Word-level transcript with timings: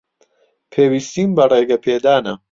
پێویستیم 0.71 1.29
بە 1.37 1.43
ڕێگەپێدانە. 1.51 2.33